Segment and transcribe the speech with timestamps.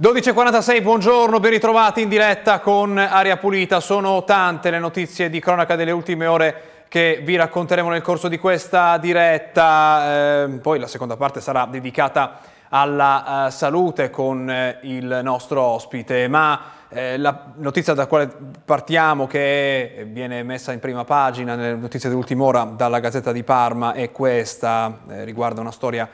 [0.00, 3.80] 12.46, buongiorno, ben ritrovati in diretta con Aria Pulita.
[3.80, 8.38] Sono tante le notizie di cronaca delle ultime ore che vi racconteremo nel corso di
[8.38, 10.44] questa diretta.
[10.44, 12.38] Eh, poi la seconda parte sarà dedicata
[12.70, 18.30] alla uh, salute con eh, il nostro ospite, ma eh, la notizia da quale
[18.64, 23.92] partiamo, che viene messa in prima pagina nelle notizie dell'ultima ora dalla Gazzetta di Parma,
[23.92, 26.08] è questa, eh, riguarda una storia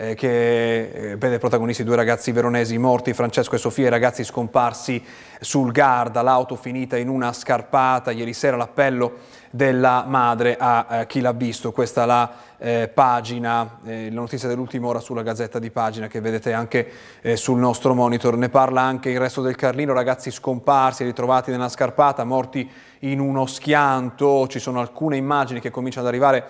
[0.00, 5.04] eh, che eh, vede protagonisti due ragazzi veronesi morti, Francesco e Sofia, i ragazzi scomparsi
[5.40, 9.18] sul Garda, l'auto finita in una scarpata, ieri sera l'appello
[9.50, 14.48] della madre a eh, chi l'ha visto, questa è la eh, pagina, eh, la notizia
[14.48, 18.80] dell'ultima ora sulla Gazzetta di Pagina che vedete anche eh, sul nostro monitor, ne parla
[18.80, 22.68] anche il resto del Carlino, ragazzi scomparsi, ritrovati nella scarpata, morti
[23.00, 26.44] in uno schianto, ci sono alcune immagini che cominciano ad arrivare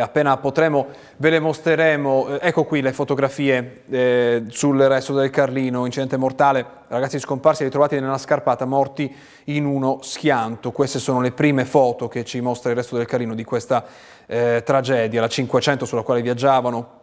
[0.00, 0.86] appena potremo
[1.18, 2.28] ve le mostreremo.
[2.28, 7.98] Eh, ecco qui le fotografie eh, sul resto del Carlino, incidente mortale, ragazzi scomparsi ritrovati
[8.00, 10.72] nella scarpata, morti in uno schianto.
[10.72, 13.84] Queste sono le prime foto che ci mostra il resto del Carlino di questa
[14.26, 17.00] eh, tragedia, la 500 sulla quale viaggiavano.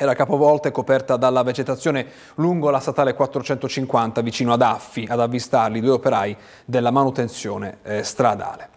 [0.00, 5.80] Era capovolta e coperta dalla vegetazione lungo la statale 450 vicino ad Affi, ad avvistarli
[5.80, 8.68] due operai della manutenzione eh, stradale.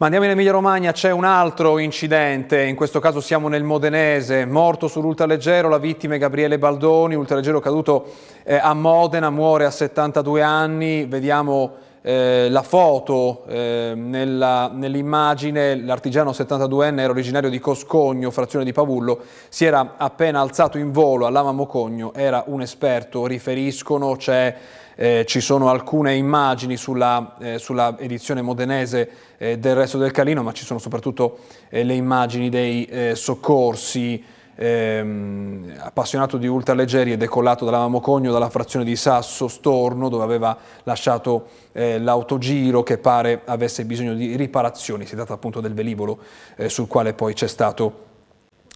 [0.00, 4.46] Ma andiamo in Emilia Romagna, c'è un altro incidente, in questo caso siamo nel Modenese,
[4.46, 8.10] morto sull'ultraleggero, la vittima è Gabriele Baldoni, ultraleggero caduto
[8.42, 17.00] eh, a Modena, muore a 72 anni, vediamo eh, la foto eh, nell'immagine, l'artigiano 72enne
[17.00, 21.52] era originario di Coscogno, frazione di Pavullo, si era appena alzato in volo a Lama
[21.52, 24.56] Mocogno, era un esperto, riferiscono, c'è
[25.00, 30.42] eh, ci sono alcune immagini sulla, eh, sulla edizione modenese eh, del resto del Calino,
[30.42, 31.38] ma ci sono soprattutto
[31.70, 34.22] eh, le immagini dei soccorsi.
[34.62, 40.54] Ehm, appassionato di ultraleggeri e decollato dalla Mamocogno dalla frazione di Sasso Storno dove aveva
[40.82, 46.18] lasciato eh, l'autogiro che pare avesse bisogno di riparazioni, si tratta appunto del velivolo
[46.66, 48.08] sul quale poi c'è stato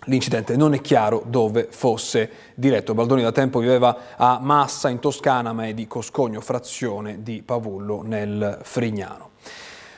[0.06, 2.92] L'incidente non è chiaro dove fosse diretto.
[2.92, 8.02] Baldoni da tempo viveva a Massa in Toscana, ma è di Coscogno, frazione di Pavullo
[8.02, 9.30] nel Frignano.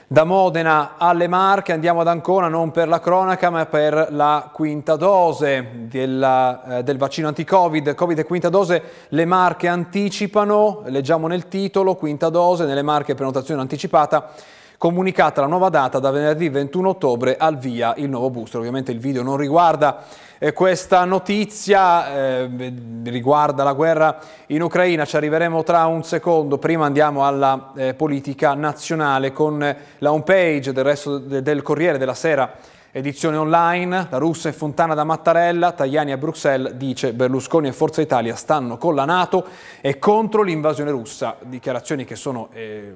[0.09, 4.94] Da Modena alle Marche andiamo ad Ancona non per la cronaca ma per la quinta
[4.94, 7.93] dose della, eh, del vaccino anti-Covid.
[7.97, 13.61] Covid e quinta dose, le Marche anticipano, leggiamo nel titolo, quinta dose, nelle Marche prenotazione
[13.61, 14.31] anticipata
[14.79, 18.61] comunicata la nuova data da venerdì 21 ottobre al via il nuovo booster.
[18.61, 20.05] Ovviamente il video non riguarda
[20.39, 22.73] eh, questa notizia, eh,
[23.05, 28.55] riguarda la guerra in Ucraina, ci arriveremo tra un secondo, prima andiamo alla eh, politica
[28.55, 34.49] nazionale con la homepage del resto de del Corriere della Sera edizione online, la russa
[34.49, 39.05] è Fontana da Mattarella, Tajani a Bruxelles dice Berlusconi e Forza Italia stanno con la
[39.05, 39.45] Nato
[39.83, 42.95] e contro l'invasione russa, dichiarazioni che sono eh,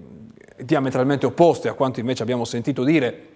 [0.57, 3.29] diametralmente opposte a quanto invece abbiamo sentito dire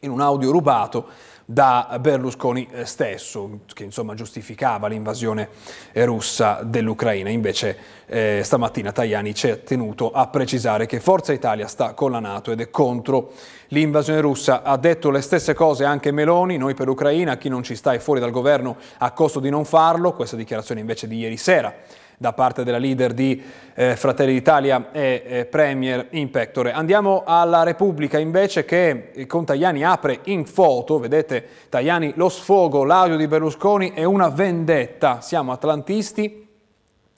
[0.00, 1.06] in un audio rubato
[1.44, 5.48] da Berlusconi eh, stesso, che insomma giustificava l'invasione
[5.92, 7.28] eh, russa dell'Ucraina.
[7.28, 12.20] Invece eh, stamattina Tajani ci ha tenuto a precisare che Forza Italia sta con la
[12.20, 13.32] Nato ed è contro
[13.68, 14.62] l'invasione russa.
[14.62, 17.98] Ha detto le stesse cose anche Meloni, noi per l'Ucraina, chi non ci sta è
[17.98, 21.74] fuori dal governo a costo di non farlo, questa dichiarazione invece di ieri sera
[22.18, 23.42] da parte della leader di
[23.74, 26.72] eh, Fratelli d'Italia e eh, Premier in pectore.
[26.72, 33.16] Andiamo alla Repubblica invece che con Tajani apre in foto, vedete Tajani lo sfogo, l'audio
[33.16, 36.46] di Berlusconi è una vendetta, siamo atlantisti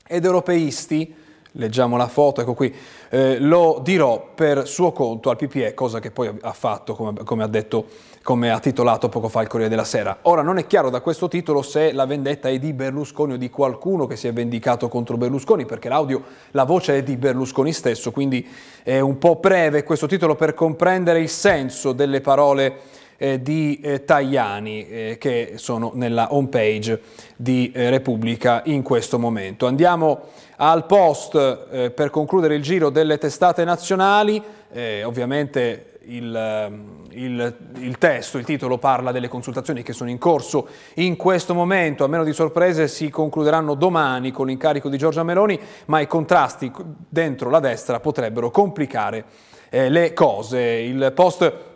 [0.06, 1.24] ed europeisti,
[1.56, 2.74] leggiamo la foto, ecco qui,
[3.10, 7.42] eh, lo dirò per suo conto al PPE, cosa che poi ha fatto, come, come
[7.42, 7.86] ha detto
[8.26, 10.18] come ha titolato poco fa il Corriere della Sera.
[10.22, 13.50] Ora non è chiaro da questo titolo se la vendetta è di Berlusconi o di
[13.50, 18.10] qualcuno che si è vendicato contro Berlusconi, perché l'audio, la voce è di Berlusconi stesso,
[18.10, 18.44] quindi
[18.82, 22.80] è un po' breve questo titolo per comprendere il senso delle parole
[23.16, 27.00] eh, di eh, Tajani eh, che sono nella homepage
[27.36, 29.66] di eh, Repubblica in questo momento.
[29.66, 30.20] Andiamo
[30.56, 31.34] al post
[31.70, 34.42] eh, per concludere il giro delle testate nazionali,
[34.72, 40.18] eh, ovviamente il, ehm, il, il, testo, il titolo parla delle consultazioni che sono in
[40.18, 45.22] corso in questo momento, a meno di sorprese si concluderanno domani con l'incarico di Giorgia
[45.22, 46.70] Meloni, ma i contrasti
[47.08, 49.24] dentro la destra potrebbero complicare
[49.70, 50.60] eh, le cose.
[50.60, 51.74] Il post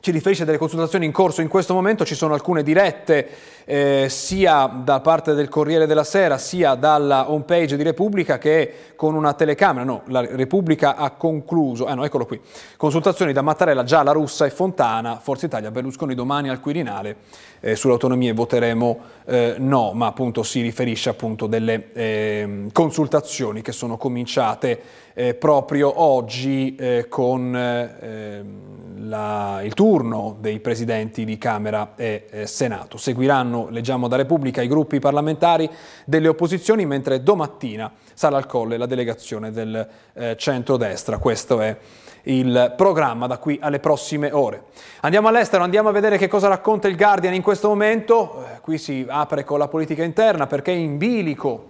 [0.00, 3.28] ci riferisce delle consultazioni in corso in questo momento, ci sono alcune dirette
[3.64, 8.92] eh, sia da parte del Corriere della Sera sia dalla home page di Repubblica che
[8.94, 12.40] con una telecamera, no, la Repubblica ha concluso, eh no, eccolo qui,
[12.76, 17.16] consultazioni da Mattarella, Gialla, Russa e Fontana, Forza Italia, Berlusconi domani al Quirinale,
[17.60, 23.96] eh, sull'autonomia voteremo eh, no, ma appunto si riferisce appunto delle ehm, consultazioni che sono
[23.96, 24.80] cominciate
[25.14, 32.46] eh, proprio oggi eh, con ehm, la, il turno dei presidenti di Camera e eh,
[32.46, 32.96] Senato.
[32.96, 35.68] Seguiranno, leggiamo da Repubblica, i gruppi parlamentari
[36.04, 41.18] delle opposizioni, mentre domattina sarà al colle la delegazione del eh, centrodestra.
[41.18, 41.76] Questo è
[42.22, 44.64] il programma da qui alle prossime ore.
[45.00, 48.44] Andiamo all'estero, andiamo a vedere che cosa racconta il Guardian in questo momento.
[48.44, 51.68] Eh, qui si apre con la politica interna perché in bilico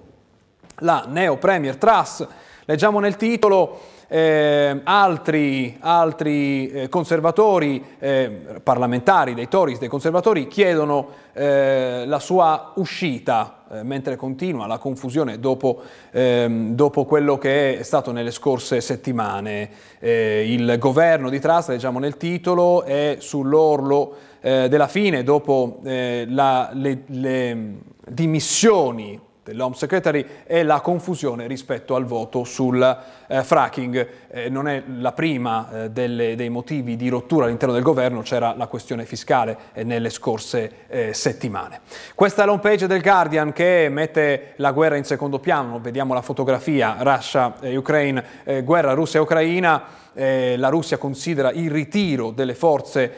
[0.78, 2.26] la neo premier Truss.
[2.64, 3.78] Leggiamo nel titolo
[4.08, 12.72] eh, altri, altri eh, conservatori eh, parlamentari, dei Tories, dei conservatori, chiedono eh, la sua
[12.76, 18.81] uscita, eh, mentre continua la confusione dopo, ehm, dopo, quello che è stato nelle scorse
[18.81, 19.70] settimane.
[19.99, 27.03] Eh, il governo di Truss, leggiamo nel titolo, è sull'orlo della fine dopo la, le,
[27.06, 27.75] le
[28.06, 32.82] dimissioni dell'Home Secretary e la confusione rispetto al voto sul
[33.26, 34.08] eh, fracking.
[34.30, 38.54] Eh, non è la prima eh, delle, dei motivi di rottura all'interno del governo, c'era
[38.56, 41.80] la questione fiscale eh, nelle scorse eh, settimane.
[42.14, 46.22] Questa è l'home page del Guardian che mette la guerra in secondo piano, vediamo la
[46.22, 50.06] fotografia Russia-Ukraine, eh, guerra Russia-Ucraina.
[50.18, 53.12] la Russia considera il ritiro delle forze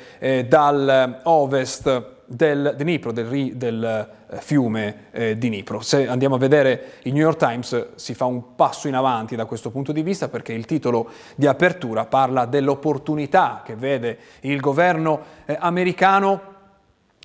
[0.47, 5.81] dal ovest del Dnipro, del, del eh, fiume eh, Dnipro.
[5.81, 9.47] Se andiamo a vedere il New York Times si fa un passo in avanti da
[9.47, 15.21] questo punto di vista perché il titolo di apertura parla dell'opportunità che vede il governo
[15.45, 16.59] eh, americano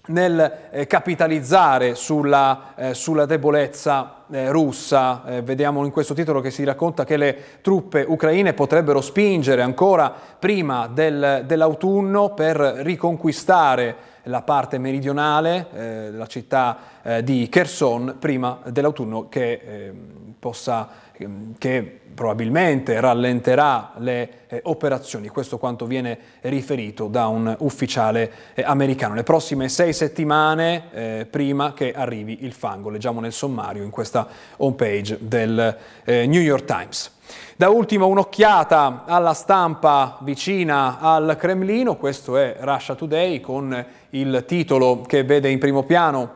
[0.07, 5.23] nel eh, capitalizzare sulla, eh, sulla debolezza eh, russa.
[5.25, 10.11] Eh, vediamo in questo titolo che si racconta che le truppe ucraine potrebbero spingere ancora
[10.39, 15.77] prima del, dell'autunno per riconquistare la parte meridionale eh,
[16.11, 19.93] della città eh, di Kherson prima dell'autunno che eh,
[20.39, 28.31] possa ehm, che probabilmente rallenterà le eh, operazioni, questo quanto viene riferito da un ufficiale
[28.53, 29.15] eh, americano.
[29.15, 34.27] Le prossime sei settimane eh, prima che arrivi il fango, leggiamo nel sommario in questa
[34.57, 37.14] homepage del New York Times.
[37.57, 45.01] Da ultimo un'occhiata alla stampa vicina al Cremlino, questo è Russia Today con il titolo
[45.01, 46.33] che vede in primo piano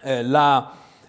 [0.00, 0.22] eh,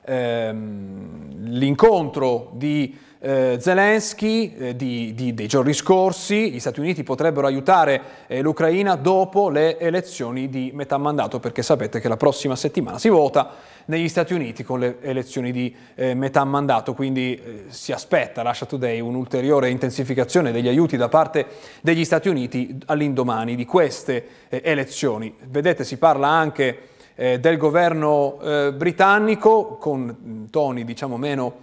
[0.03, 7.47] ehm, l'incontro di eh, Zelensky eh, di, di, dei giorni scorsi, gli Stati Uniti potrebbero
[7.47, 12.99] aiutare eh, l'Ucraina dopo le elezioni di metà mandato, perché sapete che la prossima settimana
[12.99, 13.51] si vota
[13.85, 18.65] negli Stati Uniti con le elezioni di eh, metà mandato, quindi eh, si aspetta, Russia
[18.65, 21.45] Today, un'ulteriore intensificazione degli aiuti da parte
[21.79, 25.33] degli Stati Uniti all'indomani di queste eh, elezioni.
[25.47, 28.39] Vedete, si parla anche del governo
[28.75, 31.53] britannico con toni diciamo meno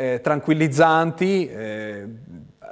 [0.00, 1.46] eh, tranquillizzanti.
[1.46, 2.08] Eh,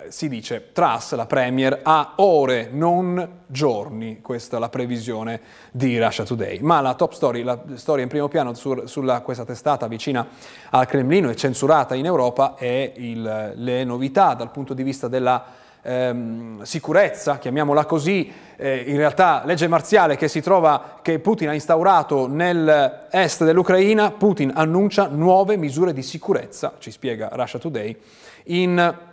[0.09, 6.25] si dice Truss, la Premier, ha ore, non giorni, questa è la previsione di Russia
[6.25, 6.61] Today.
[6.61, 10.27] Ma la top story, la storia in primo piano su, sulla questa testata vicina
[10.71, 15.45] al Cremlino e censurata in Europa è il, le novità dal punto di vista della
[15.89, 22.29] ehm, sicurezza, chiamiamola così, eh, in realtà legge marziale che trova, che Putin ha instaurato
[22.29, 27.97] nell'est dell'Ucraina, Putin annuncia nuove misure di sicurezza, ci spiega Russia Today,
[28.45, 29.07] in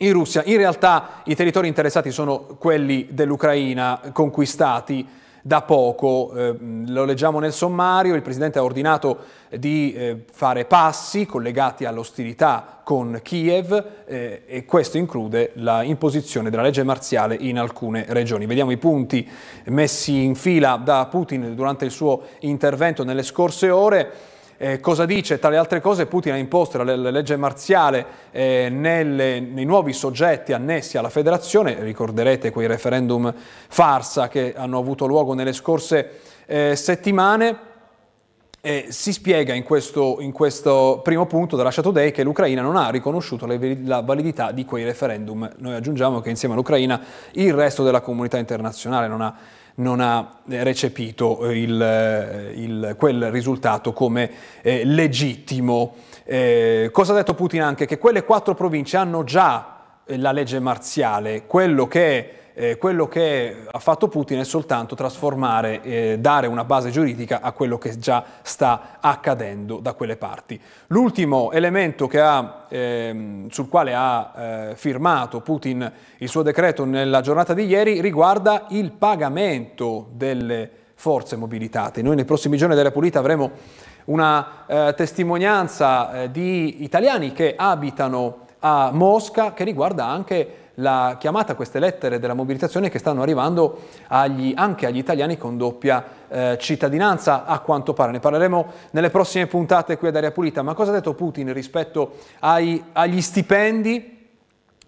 [0.00, 0.42] in Russia.
[0.44, 5.04] In realtà i territori interessati sono quelli dell'Ucraina conquistati
[5.42, 6.54] da poco, eh,
[6.86, 9.18] lo leggiamo nel sommario, il Presidente ha ordinato
[9.56, 16.62] di eh, fare passi collegati all'ostilità con Kiev eh, e questo include la imposizione della
[16.62, 18.46] legge marziale in alcune regioni.
[18.46, 19.28] Vediamo i punti
[19.66, 24.36] messi in fila da Putin durante il suo intervento nelle scorse ore.
[24.60, 25.38] Eh, cosa dice?
[25.38, 29.92] Tra le altre cose Putin ha imposto la, la legge marziale eh, nelle, nei nuovi
[29.92, 33.32] soggetti annessi alla federazione, ricorderete quei referendum
[33.68, 36.10] farsa che hanno avuto luogo nelle scorse
[36.46, 37.66] eh, settimane.
[38.60, 42.74] Eh, si spiega in questo, in questo, primo punto da Russia Today che l'Ucraina non
[42.74, 45.48] ha riconosciuto la validità di quei referendum.
[45.58, 47.00] Noi aggiungiamo che insieme all'Ucraina
[47.34, 49.36] il resto della comunità internazionale non ha
[49.78, 54.30] non ha recepito il, il, quel risultato come
[54.62, 55.96] eh, legittimo.
[56.24, 57.86] Eh, cosa ha detto Putin anche?
[57.86, 63.66] Che quelle quattro province hanno già eh, la legge marziale, quello che eh, quello che
[63.70, 68.24] ha fatto Putin è soltanto trasformare, eh, dare una base giuridica a quello che già
[68.42, 70.60] sta accadendo da quelle parti.
[70.88, 77.54] L'ultimo elemento ha, ehm, sul quale ha eh, firmato Putin il suo decreto nella giornata
[77.54, 82.02] di ieri riguarda il pagamento delle forze mobilitate.
[82.02, 83.52] Noi nei prossimi giorni della Pulita avremo
[84.06, 91.54] una eh, testimonianza eh, di italiani che abitano a Mosca che riguarda anche la chiamata
[91.54, 97.44] queste lettere della mobilitazione che stanno arrivando agli, anche agli italiani con doppia eh, cittadinanza,
[97.44, 98.12] a quanto pare.
[98.12, 100.62] Ne parleremo nelle prossime puntate qui ad Aria Pulita.
[100.62, 104.17] Ma cosa ha detto Putin rispetto ai, agli stipendi?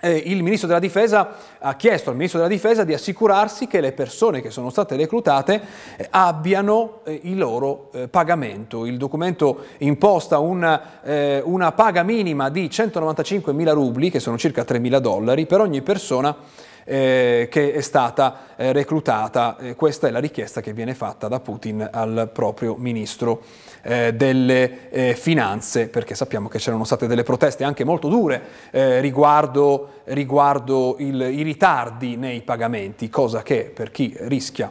[0.00, 3.92] Eh, il ministro della difesa ha chiesto al ministro della difesa di assicurarsi che le
[3.92, 5.60] persone che sono state reclutate
[5.96, 8.86] eh, abbiano eh, il loro eh, pagamento.
[8.86, 14.64] Il documento imposta una, eh, una paga minima di 195 mila rubli, che sono circa
[14.64, 16.34] 3 mila dollari, per ogni persona
[16.84, 19.56] eh, che è stata eh, reclutata.
[19.58, 23.42] Eh, questa è la richiesta che viene fatta da Putin al proprio ministro
[23.82, 29.00] eh, delle eh, finanze, perché sappiamo che c'erano state delle proteste anche molto dure eh,
[29.00, 34.70] riguardo, riguardo il, i ritardi nei pagamenti, cosa che per chi rischia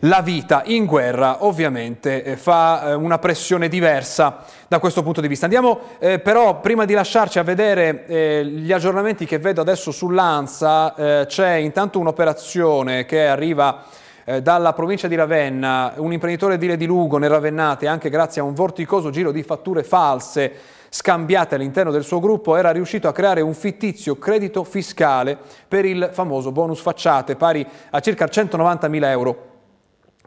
[0.00, 5.44] la vita in guerra ovviamente fa una pressione diversa da questo punto di vista.
[5.44, 10.94] Andiamo eh, però, prima di lasciarci a vedere eh, gli aggiornamenti che vedo adesso sull'ANSA,
[10.94, 13.84] eh, c'è intanto un'operazione che arriva
[14.24, 18.44] eh, dalla provincia di Ravenna, un imprenditore edile di Lugo nel Ravennate, anche grazie a
[18.44, 20.52] un vorticoso giro di fatture false
[20.88, 25.36] scambiate all'interno del suo gruppo, era riuscito a creare un fittizio credito fiscale
[25.66, 29.52] per il famoso bonus facciate, pari a circa 190.000 euro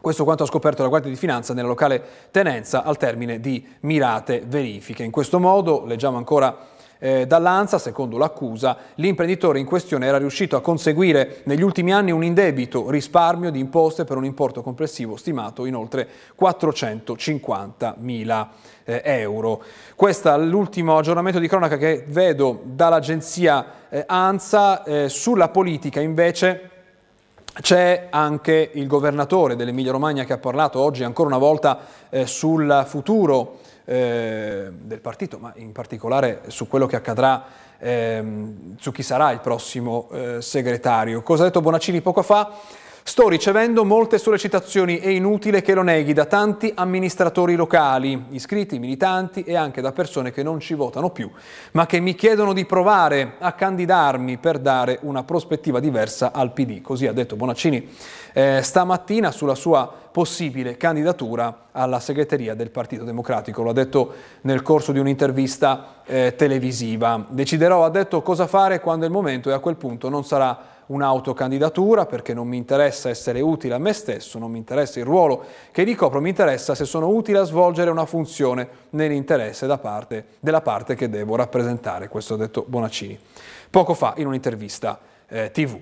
[0.00, 4.44] questo quanto ha scoperto la Guardia di Finanza nella locale tenenza al termine di mirate
[4.46, 5.02] verifiche.
[5.02, 6.56] In questo modo, leggiamo ancora
[6.98, 12.24] eh, dall'ANSA, secondo l'accusa, l'imprenditore in questione era riuscito a conseguire negli ultimi anni un
[12.24, 18.50] indebito risparmio di imposte per un importo complessivo stimato in oltre 450 mila
[18.84, 19.62] eh, euro.
[19.94, 24.82] Questo è l'ultimo aggiornamento di cronaca che vedo dall'agenzia eh, ANSA.
[24.84, 26.77] Eh, sulla politica invece
[27.60, 32.84] c'è anche il governatore dell'Emilia Romagna che ha parlato oggi ancora una volta eh, sul
[32.86, 37.44] futuro eh, del partito, ma in particolare su quello che accadrà,
[37.78, 38.22] eh,
[38.78, 41.22] su chi sarà il prossimo eh, segretario.
[41.22, 42.52] Cosa ha detto Bonaccini poco fa?
[43.02, 49.42] Sto ricevendo molte sollecitazioni, è inutile che lo neghi, da tanti amministratori locali, iscritti, militanti
[49.44, 51.30] e anche da persone che non ci votano più,
[51.72, 56.82] ma che mi chiedono di provare a candidarmi per dare una prospettiva diversa al PD.
[56.82, 57.88] Così ha detto Bonaccini
[58.34, 63.62] eh, stamattina sulla sua possibile candidatura alla segreteria del Partito Democratico.
[63.62, 64.12] Lo ha detto
[64.42, 67.24] nel corso di un'intervista eh, televisiva.
[67.28, 70.76] Deciderò, ha detto, cosa fare quando è il momento e a quel punto non sarà
[70.88, 75.44] un'autocandidatura perché non mi interessa essere utile a me stesso, non mi interessa il ruolo
[75.70, 80.94] che ricopro, mi interessa se sono utile a svolgere una funzione nell'interesse parte, della parte
[80.94, 83.18] che devo rappresentare, questo ha detto Bonaccini
[83.70, 85.78] poco fa in un'intervista eh, tv.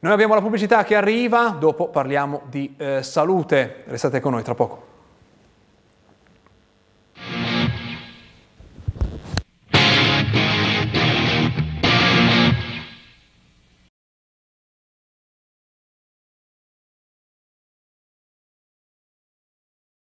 [0.00, 4.54] Noi abbiamo la pubblicità che arriva, dopo parliamo di eh, salute, restate con noi tra
[4.54, 4.96] poco.